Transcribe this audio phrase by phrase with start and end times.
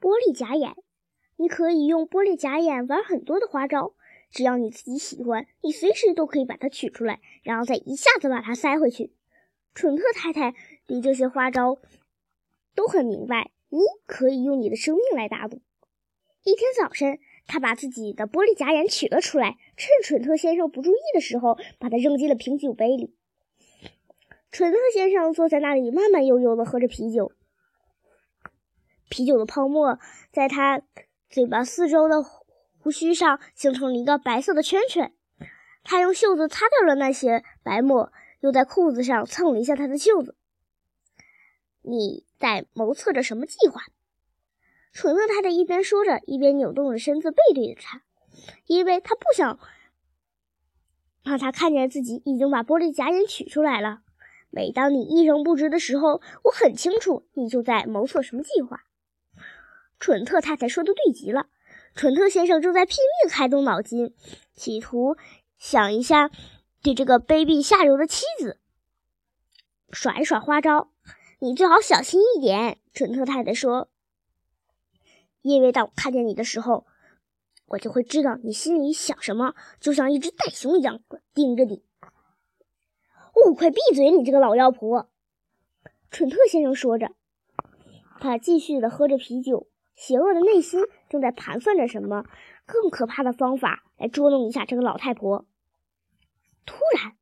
[0.00, 0.74] 玻璃假眼，
[1.36, 3.94] 你可以用玻璃假眼玩很多的花招，
[4.30, 9.12] 只要你自己喜欢，你随时都可以把它取出来，然后再一下子把它塞回去。
[9.74, 10.54] 蠢特太太
[10.86, 11.78] 对这些花招
[12.74, 15.60] 都很明白，你可以用你的生命来打赌。
[16.44, 23.14] 一天早晨，他把自己的玻璃假眼取了出来，趁蠢特先生不注意的时候，把它扔进了啤酒杯里。
[24.50, 27.32] 蠢特先生坐在那里，慢慢悠悠地喝着啤酒。
[29.10, 29.98] 啤酒的泡沫
[30.32, 30.80] 在他
[31.28, 35.12] 嘴巴四周的胡须上形成了一个白色的圈圈。
[35.82, 40.36] 他用袖子擦掉了那些白沫，又在裤子上蹭了一下他的袖子。
[41.82, 43.82] 你在谋策着什么计划？
[44.92, 48.02] 蠢特太太一边说着，一边扭动着身子背对着他，
[48.66, 49.58] 因为他不想
[51.22, 54.02] 让他看见自己已经把玻璃假眼取出来了。
[54.50, 58.82] 每当你一声不吱的时候，我很清楚你就在谋策什么计划。
[60.00, 61.46] 蠢特太太说的对极了。
[61.94, 64.14] 蠢特先生正在拼命开动脑筋，
[64.54, 65.16] 企图
[65.58, 66.30] 想一下
[66.82, 68.58] 对这个卑鄙下流的妻子
[69.90, 70.90] 耍一耍花招。
[71.40, 73.90] 你最好小心一点，蠢特太太说，
[75.42, 76.86] 因为当我看见你的时候，
[77.66, 81.02] 我就会知道你心里想什么，就像一只袋熊一样
[81.34, 81.82] 盯着你。
[83.34, 85.10] 哦，快闭嘴，你这个老妖婆！
[86.10, 87.12] 蠢特先生说着，
[88.20, 89.66] 他继续的喝着啤酒。
[90.00, 92.24] 邪恶的内心正在盘算着什么
[92.64, 95.44] 更可怕的方法来捉弄一下这个老太婆。
[96.64, 97.12] 突然，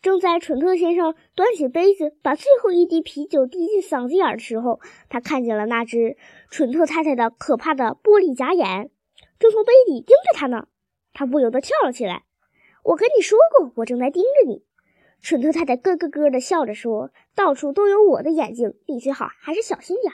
[0.00, 6.16] 正在蠢特先生端起杯子，把最后一滴啤酒滴进嗓子眼的时候，他看见了那只
[6.50, 8.90] 蠢特太太的可怕的玻璃假眼，
[9.38, 10.68] 正从杯底盯着他呢。
[11.12, 12.24] 他不由得跳了起来。
[12.82, 14.64] “我跟你说过，我正在盯着你。”
[15.20, 20.10] 蠢特太太咯咯咯的笑着说，“到处都有我的眼睛，你最好还是小心点。”